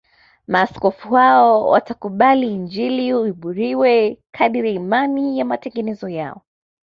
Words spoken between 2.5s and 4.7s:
Injili ihubiriwe kadiri